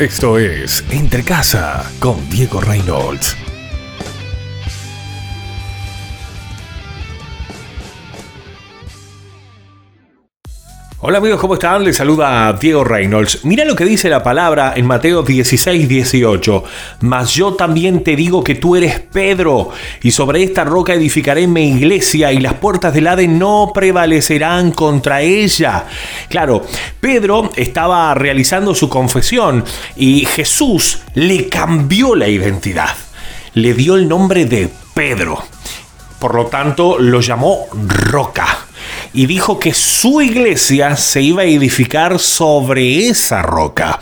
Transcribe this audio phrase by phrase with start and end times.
[0.00, 3.36] Esto es Entre Casa con Diego Reynolds.
[11.02, 11.82] Hola amigos, ¿cómo están?
[11.82, 13.46] Les saluda Diego Reynolds.
[13.46, 16.64] Mira lo que dice la palabra en Mateo 16, 18.
[17.00, 19.70] Mas yo también te digo que tú eres Pedro,
[20.02, 25.22] y sobre esta roca edificaré mi iglesia, y las puertas del Hades no prevalecerán contra
[25.22, 25.86] ella.
[26.28, 26.66] Claro,
[27.00, 29.64] Pedro estaba realizando su confesión,
[29.96, 32.94] y Jesús le cambió la identidad.
[33.54, 35.42] Le dio el nombre de Pedro.
[36.18, 38.66] Por lo tanto, lo llamó roca
[39.12, 43.98] y dijo que su iglesia se iba a edificar sobre esa roca.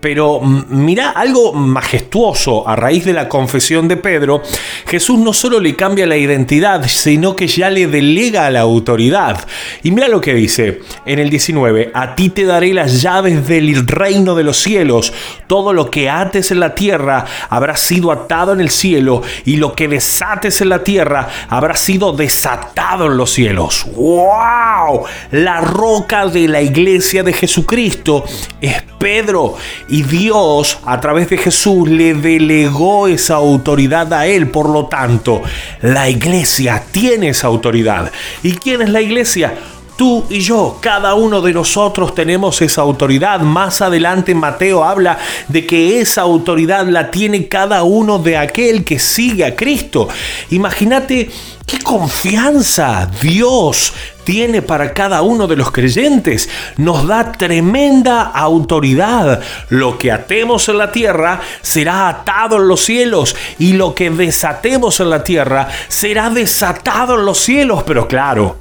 [0.00, 4.42] Pero mira algo majestuoso a raíz de la confesión de Pedro,
[4.86, 9.44] Jesús no solo le cambia la identidad, sino que ya le delega la autoridad.
[9.82, 13.86] Y mira lo que dice en el 19, a ti te daré las llaves del
[13.86, 15.12] reino de los cielos,
[15.46, 19.74] todo lo que ates en la tierra habrá sido atado en el cielo, y lo
[19.74, 23.86] que desates en la tierra habrá sido desatado en los cielos.
[23.96, 25.04] ¡Wow!
[25.32, 28.24] La roca de la iglesia de Jesucristo
[28.60, 29.54] es Pedro
[29.88, 34.50] y Dios a través de Jesús le delegó esa autoridad a él.
[34.50, 35.42] Por lo tanto,
[35.82, 38.10] la iglesia tiene esa autoridad.
[38.42, 39.54] ¿Y quién es la iglesia?
[39.98, 43.40] Tú y yo, cada uno de nosotros tenemos esa autoridad.
[43.40, 45.18] Más adelante Mateo habla
[45.48, 50.08] de que esa autoridad la tiene cada uno de aquel que sigue a Cristo.
[50.50, 51.28] Imagínate
[51.66, 56.48] qué confianza Dios tiene para cada uno de los creyentes.
[56.76, 59.40] Nos da tremenda autoridad.
[59.68, 65.00] Lo que atemos en la tierra será atado en los cielos y lo que desatemos
[65.00, 67.82] en la tierra será desatado en los cielos.
[67.84, 68.58] Pero claro,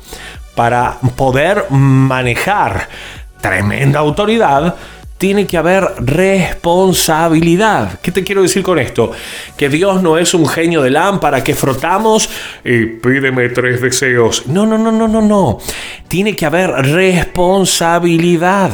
[0.58, 2.90] para poder manejar
[3.40, 4.76] tremenda autoridad,
[5.20, 8.00] tiene que haber responsabilidad.
[8.02, 9.12] ¿Qué te quiero decir con esto?
[9.56, 12.28] Que Dios no es un genio de lámpara que frotamos
[12.66, 14.48] y pídeme tres deseos.
[14.48, 15.60] No, no, no, no, no, no.
[16.08, 18.72] Tiene que haber responsabilidad.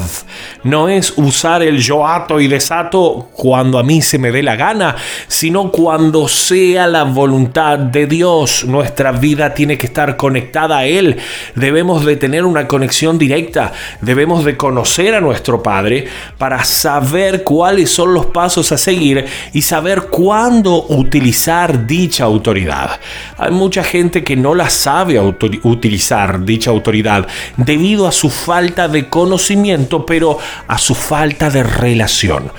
[0.64, 4.56] No es usar el yo ato y desato cuando a mí se me dé la
[4.56, 4.96] gana,
[5.28, 8.66] sino cuando sea la voluntad de Dios.
[8.66, 11.18] Nuestra vida tiene que estar conectada a Él.
[11.56, 13.74] Debemos de tener una conexión directa.
[14.02, 16.06] Debemos de conocer a nuestro Padre
[16.38, 23.00] para saber cuáles son los pasos a seguir y saber cuándo utilizar dicha autoridad.
[23.38, 27.23] Hay mucha gente que no la sabe utilizar dicha autoridad
[27.58, 32.52] debido a su falta de conocimiento, pero a su falta de relación.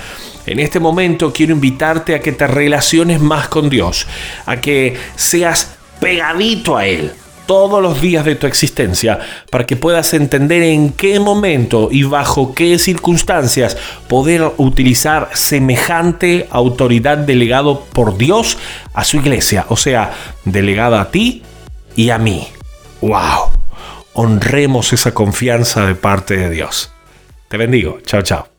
[0.47, 4.07] En este momento quiero invitarte a que te relaciones más con Dios,
[4.45, 7.13] a que seas pegadito a Él
[7.47, 9.21] todos los días de tu existencia
[9.51, 13.77] para que puedas entender en qué momento y bajo qué circunstancias
[14.09, 18.59] poder utilizar semejante autoridad delegado por Dios
[18.93, 20.13] a su iglesia, o sea,
[20.45, 21.43] delegada a ti
[21.97, 22.47] y a mí.
[23.01, 23.64] ¡Wow!
[24.15, 26.93] Honremos esa confianza de parte de Dios.
[27.49, 27.99] Te bendigo.
[28.07, 28.55] Chao, chao.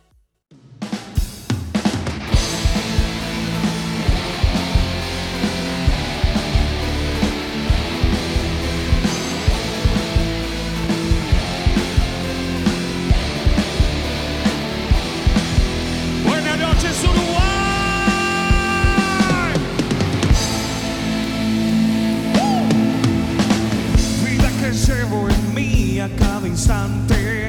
[26.09, 27.44] Cada instante,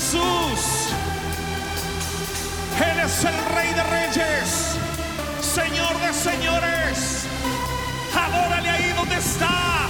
[0.00, 0.94] Jesús.
[2.80, 4.78] Él es el Rey de Reyes,
[5.42, 7.26] Señor de Señores.
[8.16, 9.89] Adórale ahí donde está.